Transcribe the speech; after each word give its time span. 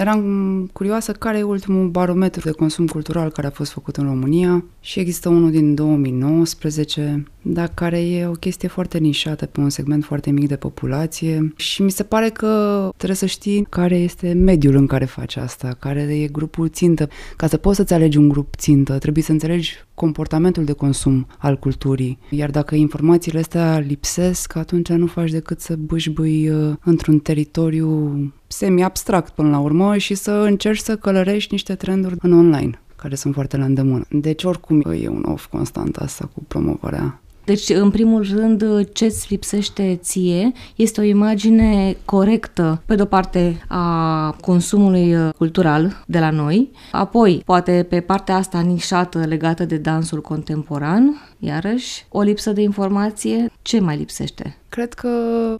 Eram 0.00 0.70
curioasă 0.72 1.12
care 1.12 1.38
e 1.38 1.42
ultimul 1.42 1.88
barometru 1.88 2.40
de 2.40 2.50
consum 2.50 2.86
cultural 2.86 3.30
care 3.30 3.46
a 3.46 3.50
fost 3.50 3.72
făcut 3.72 3.96
în 3.96 4.04
România 4.04 4.64
și 4.80 5.00
există 5.00 5.28
unul 5.28 5.50
din 5.50 5.74
2019, 5.74 7.24
dar 7.42 7.70
care 7.74 8.00
e 8.00 8.26
o 8.26 8.32
chestie 8.32 8.68
foarte 8.68 8.98
nișată 8.98 9.46
pe 9.46 9.60
un 9.60 9.70
segment 9.70 10.04
foarte 10.04 10.30
mic 10.30 10.48
de 10.48 10.56
populație 10.56 11.52
și 11.56 11.82
mi 11.82 11.90
se 11.90 12.02
pare 12.02 12.28
că 12.28 12.88
trebuie 12.96 13.16
să 13.16 13.26
știi 13.26 13.66
care 13.68 13.96
este 13.96 14.32
mediul 14.32 14.74
în 14.74 14.86
care 14.86 15.04
faci 15.04 15.36
asta, 15.36 15.76
care 15.78 16.00
e 16.00 16.26
grupul 16.26 16.68
țintă. 16.68 17.08
Ca 17.36 17.46
să 17.46 17.56
poți 17.56 17.76
să-ți 17.76 17.92
alegi 17.94 18.18
un 18.18 18.28
grup 18.28 18.54
țintă, 18.56 18.98
trebuie 18.98 19.24
să 19.24 19.32
înțelegi 19.32 19.74
comportamentul 19.94 20.64
de 20.64 20.72
consum 20.72 21.26
al 21.38 21.58
culturii. 21.58 22.18
Iar 22.30 22.50
dacă 22.50 22.74
informațiile 22.74 23.38
astea 23.38 23.78
lipsesc, 23.78 24.56
atunci 24.56 24.88
nu 24.88 25.06
faci 25.06 25.30
decât 25.30 25.60
să 25.60 25.76
bâșbâi 25.76 26.48
uh, 26.48 26.74
într-un 26.84 27.18
teritoriu 27.18 28.14
semi-abstract 28.52 29.32
până 29.32 29.50
la 29.50 29.58
urmă 29.58 29.96
și 29.96 30.14
să 30.14 30.30
încerci 30.30 30.80
să 30.80 30.96
călărești 30.96 31.52
niște 31.52 31.74
trenduri 31.74 32.14
în 32.20 32.32
online 32.32 32.80
care 32.96 33.14
sunt 33.14 33.34
foarte 33.34 33.56
la 33.56 33.64
îndemână. 33.64 34.04
Deci 34.10 34.44
oricum 34.44 34.80
e 34.80 35.08
un 35.08 35.24
off 35.28 35.46
constant 35.46 35.96
asta 35.96 36.30
cu 36.34 36.44
promovarea 36.48 37.20
deci, 37.50 37.68
în 37.68 37.90
primul 37.90 38.26
rând, 38.34 38.88
ce 38.92 39.04
îți 39.04 39.26
lipsește 39.28 39.98
ție 40.02 40.52
este 40.76 41.00
o 41.00 41.04
imagine 41.04 41.96
corectă, 42.04 42.82
pe 42.86 42.94
de-o 42.94 43.04
parte, 43.04 43.64
a 43.68 44.36
consumului 44.40 45.16
cultural 45.36 46.04
de 46.06 46.18
la 46.18 46.30
noi, 46.30 46.70
apoi, 46.92 47.42
poate 47.44 47.86
pe 47.88 48.00
partea 48.00 48.36
asta 48.36 48.60
nișată 48.60 49.18
legată 49.18 49.64
de 49.64 49.76
dansul 49.76 50.20
contemporan, 50.20 51.34
iarăși, 51.38 52.06
o 52.08 52.20
lipsă 52.20 52.52
de 52.52 52.60
informație, 52.60 53.52
ce 53.62 53.80
mai 53.80 53.96
lipsește? 53.96 54.56
Cred 54.68 54.92
că, 54.92 55.08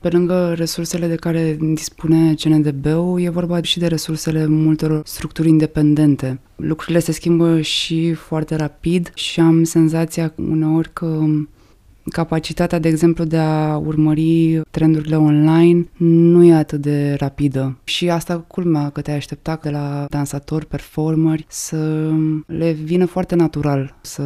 pe 0.00 0.08
lângă 0.08 0.54
resursele 0.56 1.06
de 1.06 1.14
care 1.14 1.58
dispune 1.74 2.34
CNDB-ul, 2.34 3.20
e 3.20 3.28
vorba 3.28 3.62
și 3.62 3.78
de 3.78 3.86
resursele 3.86 4.46
multor 4.46 5.02
structuri 5.04 5.48
independente. 5.48 6.40
Lucrurile 6.56 6.98
se 6.98 7.12
schimbă 7.12 7.60
și 7.60 8.12
foarte 8.12 8.54
rapid 8.54 9.10
și 9.14 9.40
am 9.40 9.64
senzația 9.64 10.32
uneori 10.36 10.92
că 10.92 11.24
capacitatea, 12.04 12.78
de 12.78 12.88
exemplu, 12.88 13.24
de 13.24 13.36
a 13.36 13.76
urmări 13.76 14.60
trendurile 14.70 15.16
online 15.16 15.88
nu 15.96 16.44
e 16.44 16.54
atât 16.54 16.80
de 16.80 17.14
rapidă. 17.18 17.78
Și 17.84 18.10
asta 18.10 18.38
culmea 18.38 18.90
că 18.90 19.00
te-ai 19.00 19.16
aștepta 19.16 19.58
de 19.62 19.70
la 19.70 20.06
dansatori, 20.08 20.66
performeri 20.66 21.44
să 21.48 22.10
le 22.46 22.72
vină 22.72 23.04
foarte 23.04 23.34
natural 23.34 23.96
să 24.00 24.22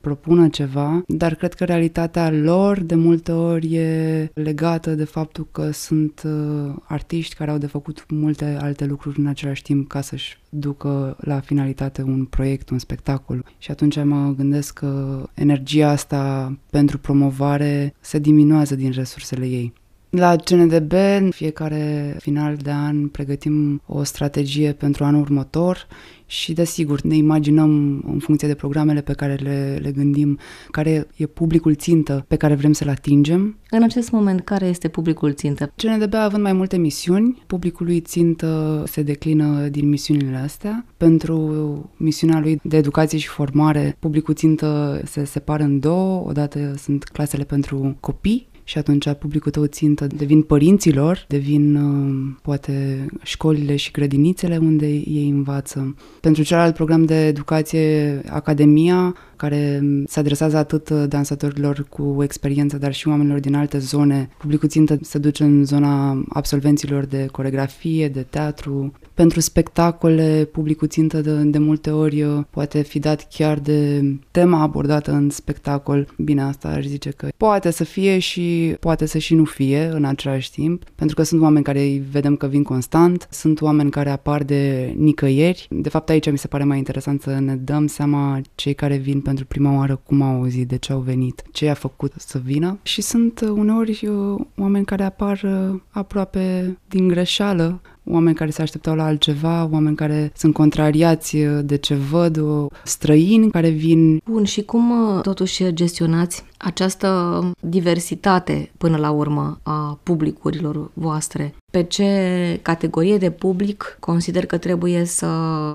propună 0.00 0.48
ceva, 0.48 1.02
dar 1.06 1.34
cred 1.34 1.54
că 1.54 1.64
realitatea 1.64 2.30
lor 2.30 2.80
de 2.80 2.94
multe 2.94 3.32
ori 3.32 3.74
e 3.74 4.30
legată 4.34 4.94
de 4.94 5.04
faptul 5.04 5.46
că 5.52 5.70
sunt 5.70 6.22
uh, 6.24 6.74
artiști 6.84 7.34
care 7.34 7.50
au 7.50 7.58
de 7.58 7.66
făcut 7.66 8.04
multe 8.08 8.58
alte 8.60 8.84
lucruri 8.84 9.18
în 9.18 9.26
același 9.26 9.62
timp 9.62 9.88
ca 9.88 10.00
să-și 10.00 10.38
ducă 10.48 11.16
la 11.20 11.40
finalitate 11.40 12.02
un 12.02 12.24
proiect, 12.24 12.70
un 12.70 12.78
spectacol. 12.78 13.44
Și 13.58 13.70
atunci 13.70 14.02
mă 14.02 14.34
gândesc 14.36 14.72
că 14.72 15.22
energia 15.34 15.90
asta 15.90 16.52
pentru 16.70 16.98
promovare 16.98 17.94
se 18.00 18.18
diminuează 18.18 18.74
din 18.74 18.90
resursele 18.90 19.46
ei. 19.46 19.72
La 20.10 20.36
CNDB, 20.36 20.92
în 20.92 21.30
fiecare 21.30 22.16
final 22.18 22.56
de 22.56 22.70
an, 22.70 23.08
pregătim 23.08 23.82
o 23.86 24.02
strategie 24.02 24.72
pentru 24.72 25.04
anul 25.04 25.20
următor 25.20 25.86
și, 26.30 26.52
desigur, 26.52 27.00
ne 27.00 27.16
imaginăm 27.16 28.02
în 28.06 28.18
funcție 28.18 28.48
de 28.48 28.54
programele 28.54 29.00
pe 29.00 29.12
care 29.12 29.34
le, 29.34 29.78
le 29.82 29.92
gândim, 29.92 30.38
care 30.70 31.06
e 31.16 31.26
publicul 31.26 31.74
țintă 31.74 32.24
pe 32.28 32.36
care 32.36 32.54
vrem 32.54 32.72
să-l 32.72 32.88
atingem. 32.88 33.56
În 33.70 33.82
acest 33.82 34.10
moment, 34.10 34.40
care 34.40 34.66
este 34.66 34.88
publicul 34.88 35.32
țintă? 35.32 35.72
CNDB 35.76 36.14
având 36.14 36.42
mai 36.42 36.52
multe 36.52 36.76
misiuni, 36.76 37.42
publicului 37.46 38.00
țintă 38.00 38.82
se 38.86 39.02
declină 39.02 39.68
din 39.68 39.88
misiunile 39.88 40.36
astea. 40.36 40.84
Pentru 40.96 41.90
misiunea 41.96 42.40
lui 42.40 42.60
de 42.62 42.76
educație 42.76 43.18
și 43.18 43.28
formare, 43.28 43.96
publicul 43.98 44.34
țintă 44.34 45.00
se 45.04 45.24
separă 45.24 45.62
în 45.62 45.80
două. 45.80 46.28
Odată 46.28 46.74
sunt 46.76 47.04
clasele 47.04 47.44
pentru 47.44 47.96
copii 48.00 48.48
și 48.68 48.78
atunci 48.78 49.12
publicul 49.12 49.50
tău 49.50 49.64
țintă 49.64 50.06
devin 50.06 50.42
părinților, 50.42 51.24
devin 51.28 51.74
uh, 51.76 52.36
poate 52.42 53.06
școlile 53.22 53.76
și 53.76 53.90
grădinițele 53.90 54.56
unde 54.56 54.86
ei 54.86 55.28
învață. 55.28 55.94
Pentru 56.20 56.42
celălalt 56.42 56.74
program 56.74 57.04
de 57.04 57.26
educație, 57.26 58.20
Academia, 58.30 59.14
care 59.38 59.82
se 60.06 60.20
adresează 60.20 60.56
atât 60.56 60.90
dansatorilor 60.90 61.86
cu 61.88 62.16
experiență, 62.22 62.78
dar 62.78 62.92
și 62.92 63.08
oamenilor 63.08 63.40
din 63.40 63.54
alte 63.54 63.78
zone. 63.78 64.28
Publicul 64.38 64.68
țintă 64.68 64.98
se 65.02 65.18
duce 65.18 65.44
în 65.44 65.64
zona 65.64 66.24
absolvenților 66.28 67.04
de 67.04 67.26
coregrafie, 67.32 68.08
de 68.08 68.26
teatru. 68.30 68.92
Pentru 69.14 69.40
spectacole, 69.40 70.48
publicul 70.52 70.88
țintă 70.88 71.20
de, 71.20 71.32
de 71.34 71.58
multe 71.58 71.90
ori 71.90 72.22
uh, 72.22 72.44
poate 72.50 72.82
fi 72.82 72.98
dat 72.98 73.28
chiar 73.30 73.58
de 73.58 74.02
tema 74.30 74.60
abordată 74.60 75.12
în 75.12 75.30
spectacol. 75.30 76.08
Bine, 76.16 76.42
asta 76.42 76.68
aș 76.68 76.84
zice 76.84 77.10
că 77.10 77.28
poate 77.36 77.70
să 77.70 77.84
fie 77.84 78.18
și 78.18 78.76
poate 78.80 79.06
să 79.06 79.18
și 79.18 79.34
nu 79.34 79.44
fie 79.44 79.90
în 79.92 80.04
același 80.04 80.50
timp, 80.50 80.82
pentru 80.94 81.16
că 81.16 81.22
sunt 81.22 81.40
oameni 81.40 81.64
care 81.64 81.80
îi 81.80 82.02
vedem 82.10 82.36
că 82.36 82.46
vin 82.46 82.62
constant, 82.62 83.28
sunt 83.30 83.60
oameni 83.60 83.90
care 83.90 84.10
apar 84.10 84.42
de 84.42 84.94
nicăieri. 84.96 85.66
De 85.70 85.88
fapt, 85.88 86.08
aici 86.08 86.30
mi 86.30 86.38
se 86.38 86.48
pare 86.48 86.64
mai 86.64 86.78
interesant 86.78 87.22
să 87.22 87.38
ne 87.38 87.56
dăm 87.56 87.86
seama 87.86 88.40
cei 88.54 88.74
care 88.74 88.96
vin 88.96 89.20
pentru 89.28 89.46
prima 89.46 89.76
oară 89.76 90.00
cum 90.04 90.22
au 90.22 90.34
auzit, 90.34 90.68
de 90.68 90.76
ce 90.76 90.92
au 90.92 90.98
venit, 90.98 91.42
ce 91.52 91.64
i-a 91.64 91.74
făcut 91.74 92.12
să 92.16 92.40
vină 92.44 92.78
și 92.82 93.00
sunt 93.00 93.40
uh, 93.40 93.48
uneori 93.48 94.06
uh, 94.06 94.40
oameni 94.56 94.84
care 94.84 95.02
apar 95.02 95.40
uh, 95.44 95.80
aproape 95.90 96.78
din 96.88 97.08
greșeală, 97.08 97.80
oameni 98.04 98.36
care 98.36 98.50
se 98.50 98.62
așteptau 98.62 98.94
la 98.94 99.04
altceva, 99.04 99.68
oameni 99.72 99.96
care 99.96 100.32
sunt 100.36 100.54
contrariați 100.54 101.36
de 101.62 101.76
ce 101.76 101.94
văd, 101.94 102.40
străini 102.84 103.50
care 103.50 103.68
vin. 103.68 104.20
Bun, 104.24 104.44
și 104.44 104.62
cum 104.62 104.92
totuși 105.22 105.72
gestionați 105.72 106.44
această 106.58 107.40
diversitate 107.60 108.70
până 108.78 108.96
la 108.96 109.10
urmă 109.10 109.58
a 109.62 109.98
publicurilor 110.02 110.90
voastre? 110.94 111.54
Pe 111.70 111.82
ce 111.82 112.58
categorie 112.62 113.16
de 113.16 113.30
public 113.30 113.96
consider 114.00 114.46
că 114.46 114.56
trebuie 114.56 115.04
să 115.04 115.26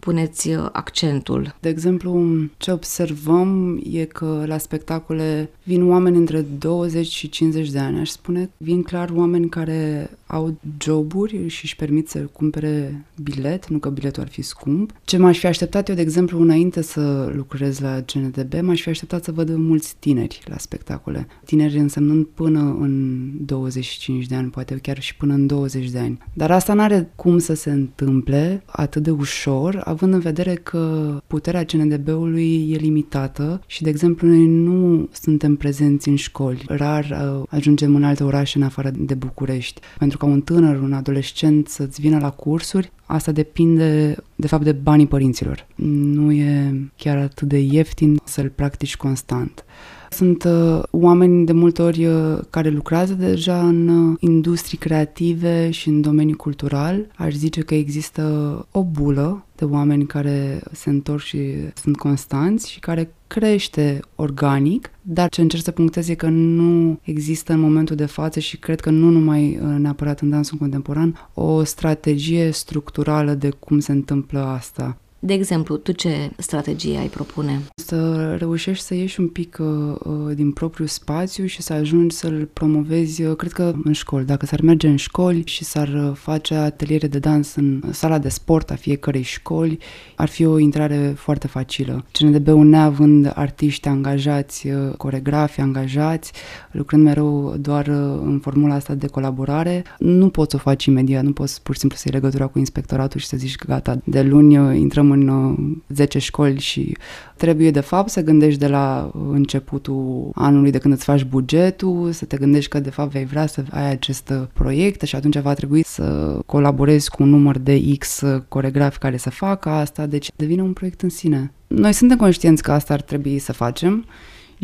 puneți 0.00 0.50
accentul? 0.72 1.54
De 1.60 1.68
exemplu, 1.68 2.36
ce 2.56 2.72
observăm 2.72 3.80
e 3.90 4.04
că 4.04 4.44
la 4.46 4.58
spectacole 4.58 5.50
vin 5.62 5.90
oameni 5.90 6.16
între 6.16 6.46
20 6.58 7.06
și 7.06 7.28
50 7.28 7.70
de 7.70 7.78
ani, 7.78 7.98
aș 7.98 8.08
spune. 8.08 8.50
Vin 8.56 8.82
clar 8.82 9.10
oameni 9.14 9.48
care 9.48 10.10
au 10.26 10.58
joburi 10.82 11.48
și 11.48 11.64
își 11.64 11.76
permit 11.76 12.08
să 12.08 12.18
cumpere 12.18 13.04
bilet, 13.22 13.68
nu 13.68 13.78
că 13.78 13.88
biletul 13.88 14.22
ar 14.22 14.28
fi 14.28 14.42
scump. 14.42 14.92
Ce 15.04 15.16
m-aș 15.16 15.38
fi 15.38 15.46
așteptat 15.46 15.88
eu, 15.88 15.94
de 15.94 16.00
exemplu, 16.00 16.40
înainte 16.40 16.82
să 16.82 17.32
lucrez 17.34 17.78
la 17.78 18.00
GNDB, 18.00 18.54
m-aș 18.60 18.80
fi 18.82 18.88
așteptat 18.88 19.24
să 19.24 19.32
văd 19.32 19.54
mulți 19.54 19.96
tineri 19.98 20.42
la 20.44 20.58
spectacole. 20.58 21.26
Tineri 21.44 21.78
însemnând 21.78 22.26
până 22.26 22.76
în 22.80 23.28
25 23.46 24.26
de 24.26 24.34
ani, 24.34 24.50
poate 24.50 24.74
chiar 24.74 25.00
și 25.00 25.16
până 25.16 25.34
în 25.34 25.46
20 25.46 25.81
de 25.90 25.98
ani. 25.98 26.18
Dar 26.32 26.50
asta 26.50 26.72
nu 26.72 26.80
are 26.80 27.12
cum 27.16 27.38
să 27.38 27.54
se 27.54 27.70
întâmple 27.70 28.62
atât 28.66 29.02
de 29.02 29.10
ușor, 29.10 29.80
având 29.84 30.14
în 30.14 30.20
vedere 30.20 30.54
că 30.54 31.16
puterea 31.26 31.64
CNDB-ului 31.64 32.70
e 32.70 32.76
limitată 32.76 33.60
și, 33.66 33.82
de 33.82 33.88
exemplu, 33.88 34.28
noi 34.28 34.46
nu 34.46 35.08
suntem 35.12 35.56
prezenți 35.56 36.08
în 36.08 36.16
școli. 36.16 36.64
Rar 36.68 37.04
uh, 37.04 37.42
ajungem 37.48 37.94
în 37.94 38.04
alte 38.04 38.24
orașe 38.24 38.58
în 38.58 38.64
afară 38.64 38.90
de 38.96 39.14
București. 39.14 39.80
Pentru 39.98 40.18
ca 40.18 40.26
un 40.26 40.40
tânăr, 40.40 40.80
un 40.80 40.92
adolescent 40.92 41.68
să-ți 41.68 42.00
vină 42.00 42.18
la 42.18 42.30
cursuri, 42.30 42.92
asta 43.06 43.32
depinde, 43.32 44.16
de 44.34 44.46
fapt, 44.46 44.64
de 44.64 44.72
banii 44.72 45.06
părinților. 45.06 45.66
Nu 45.74 46.32
e 46.32 46.74
chiar 46.96 47.18
atât 47.18 47.48
de 47.48 47.58
ieftin 47.58 48.20
să-l 48.24 48.48
practici 48.48 48.96
constant. 48.96 49.64
Sunt 50.12 50.44
uh, 50.44 50.82
oameni 50.90 51.46
de 51.46 51.52
multe 51.52 51.82
ori 51.82 52.06
uh, 52.06 52.38
care 52.50 52.68
lucrează 52.68 53.12
deja 53.12 53.66
în 53.66 53.88
uh, 53.88 54.16
industrii 54.20 54.78
creative 54.78 55.70
și 55.70 55.88
în 55.88 56.00
domeniul 56.00 56.36
cultural. 56.36 57.06
Aș 57.16 57.32
zice 57.32 57.60
că 57.60 57.74
există 57.74 58.22
o 58.70 58.84
bulă 58.84 59.46
de 59.56 59.64
oameni 59.64 60.06
care 60.06 60.62
se 60.72 60.90
întorc 60.90 61.22
și 61.22 61.40
sunt 61.74 61.96
constanți 61.96 62.70
și 62.70 62.80
care 62.80 63.14
crește 63.26 64.00
organic, 64.14 64.90
dar 65.02 65.28
ce 65.28 65.40
încerc 65.40 65.62
să 65.62 65.70
punctez 65.70 66.08
e 66.08 66.14
că 66.14 66.28
nu 66.28 66.98
există 67.02 67.52
în 67.52 67.60
momentul 67.60 67.96
de 67.96 68.06
față 68.06 68.40
și 68.40 68.58
cred 68.58 68.80
că 68.80 68.90
nu 68.90 69.10
numai 69.10 69.58
uh, 69.62 69.78
neapărat 69.78 70.20
în 70.20 70.30
dansul 70.30 70.58
contemporan 70.58 71.28
o 71.34 71.64
strategie 71.64 72.50
structurală 72.50 73.34
de 73.34 73.50
cum 73.50 73.78
se 73.78 73.92
întâmplă 73.92 74.40
asta 74.40 74.96
De 75.24 75.32
exemplu, 75.32 75.76
tu 75.76 75.92
ce 75.92 76.30
strategie 76.36 76.98
ai 76.98 77.06
propune? 77.06 77.60
Să 77.74 78.34
reușești 78.38 78.84
să 78.84 78.94
ieși 78.94 79.20
un 79.20 79.28
pic 79.28 79.58
uh, 79.60 79.66
uh, 80.04 80.34
din 80.34 80.52
propriul 80.52 80.88
spațiu 80.88 81.46
și 81.46 81.62
să 81.62 81.72
ajungi 81.72 82.16
să-l 82.16 82.48
promovezi, 82.52 83.22
uh, 83.22 83.36
cred 83.36 83.52
că 83.52 83.74
în 83.84 83.92
școli. 83.92 84.24
Dacă 84.24 84.46
s-ar 84.46 84.60
merge 84.60 84.88
în 84.88 84.96
școli 84.96 85.42
și 85.44 85.64
s-ar 85.64 85.88
uh, 85.88 86.10
face 86.14 86.54
ateliere 86.54 87.06
de 87.06 87.18
dans 87.18 87.54
în 87.54 87.82
sala 87.90 88.18
de 88.18 88.28
sport 88.28 88.70
a 88.70 88.74
fiecărei 88.74 89.22
școli, 89.22 89.78
ar 90.16 90.28
fi 90.28 90.44
o 90.44 90.58
intrare 90.58 91.14
foarte 91.16 91.46
facilă. 91.46 92.04
CNDB-ul 92.12 92.66
neavând 92.66 93.32
artiști 93.34 93.88
angajați, 93.88 94.68
uh, 94.68 94.94
coregrafi 94.96 95.60
angajați, 95.60 96.32
lucrând 96.70 97.02
mereu 97.02 97.54
doar 97.60 97.86
uh, 97.86 98.20
în 98.24 98.38
formula 98.42 98.74
asta 98.74 98.94
de 98.94 99.06
colaborare, 99.06 99.84
nu 99.98 100.28
poți 100.28 100.50
să 100.50 100.56
o 100.56 100.60
faci 100.60 100.84
imediat, 100.84 101.22
nu 101.22 101.32
poți 101.32 101.62
pur 101.62 101.74
și 101.74 101.80
simplu 101.80 101.98
să 101.98 102.04
iei 102.06 102.20
legătura 102.20 102.46
cu 102.46 102.58
inspectoratul 102.58 103.20
și 103.20 103.26
să 103.26 103.36
zici 103.36 103.56
că 103.56 103.66
gata, 103.68 104.00
de 104.04 104.22
luni 104.22 104.58
uh, 104.58 104.76
intrăm 104.76 105.11
în 105.12 105.28
uh, 105.28 105.76
10 105.88 106.18
școli 106.18 106.60
și 106.60 106.96
trebuie 107.36 107.70
de 107.70 107.80
fapt 107.80 108.08
să 108.08 108.20
gândești 108.20 108.58
de 108.58 108.66
la 108.66 109.10
începutul 109.30 110.30
anului 110.34 110.70
de 110.70 110.78
când 110.78 110.94
îți 110.94 111.04
faci 111.04 111.24
bugetul, 111.24 112.12
să 112.12 112.24
te 112.24 112.36
gândești 112.36 112.70
că 112.70 112.80
de 112.80 112.90
fapt 112.90 113.10
vei 113.10 113.24
vrea 113.24 113.46
să 113.46 113.64
ai 113.70 113.90
acest 113.90 114.28
uh, 114.30 114.42
proiect 114.52 115.02
și 115.02 115.16
atunci 115.16 115.38
va 115.38 115.54
trebui 115.54 115.82
să 115.84 116.38
colaborezi 116.46 117.10
cu 117.10 117.22
un 117.22 117.28
număr 117.28 117.58
de 117.58 117.82
X 117.98 118.20
uh, 118.20 118.42
coregrafi 118.48 118.98
care 118.98 119.16
să 119.16 119.30
facă 119.30 119.68
asta, 119.68 120.06
deci 120.06 120.30
devine 120.36 120.62
un 120.62 120.72
proiect 120.72 121.00
în 121.00 121.08
sine. 121.08 121.52
Noi 121.66 121.92
suntem 121.92 122.16
conștienți 122.16 122.62
că 122.62 122.72
asta 122.72 122.94
ar 122.94 123.00
trebui 123.00 123.38
să 123.38 123.52
facem 123.52 124.04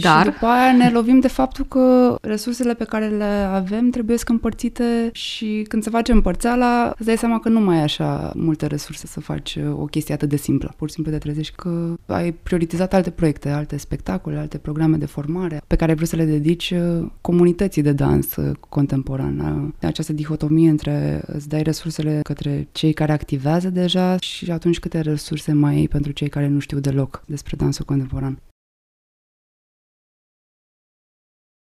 Dar? 0.00 0.25
și 0.25 0.31
după 0.31 0.47
aia 0.47 0.73
ne 0.77 0.91
lovim 0.91 1.21
de 1.21 1.29
faptul 1.29 1.65
că 1.65 2.17
resursele 2.23 2.75
pe 2.75 2.85
care 2.85 3.06
le 3.09 3.49
avem 3.50 3.91
trebuie 3.91 4.17
să 4.17 4.25
împărțite 4.29 5.11
și 5.12 5.65
când 5.69 5.83
se 5.83 5.91
face 5.91 6.12
împărțeala, 6.12 6.93
îți 6.97 7.06
dai 7.06 7.17
seama 7.17 7.41
că 7.41 7.49
nu 7.49 7.61
mai 7.61 7.77
ai 7.77 7.83
așa 7.83 8.33
multe 8.35 8.67
resurse 8.67 9.06
să 9.06 9.21
faci 9.21 9.55
uh, 9.55 9.81
o 9.81 9.85
chestie 9.85 10.15
atât 10.15 10.29
de 10.29 10.37
simplă. 10.37 10.75
Pur 10.77 10.89
și 10.89 10.95
simplu 10.95 11.12
te 11.12 11.19
trezești 11.19 11.55
că 11.56 11.95
ai 12.06 12.33
prioritizat 12.33 12.95
alte 12.95 13.11
proiecte, 13.11 13.49
alte 13.49 13.77
spectacole, 13.77 14.39
alte 14.39 14.59
programe 14.59 14.97
de 14.97 15.06
formare 15.06 15.62
pe 15.67 15.77
care 15.77 15.95
vrei 15.95 16.06
să 16.06 16.17
le 16.17 16.25
dedici 16.25 16.71
uh, 16.71 17.06
comunității 17.21 17.83
de 17.83 17.93
dans 17.93 18.37
uh, 18.37 18.56
contemporan. 18.69 19.75
Această 19.83 20.12
dihotomie 20.12 20.71
între 20.71 21.23
îți 21.27 21.49
dai 21.49 21.62
resursele 21.62 22.21
către 22.23 22.69
cei 22.73 22.93
care 22.93 23.12
activează 23.12 23.71
deja 23.71 24.17
și 24.17 24.51
atunci 24.51 24.79
câte 24.79 25.01
resurse 25.01 25.53
mai 25.53 25.75
ai 25.75 25.87
pentru 25.87 26.12
cei 26.12 26.29
care 26.29 26.49
nu 26.49 26.59
știu 26.59 26.79
deloc 26.79 27.23
despre 27.27 27.56
dansul 27.56 27.85
contemporan. 27.85 28.39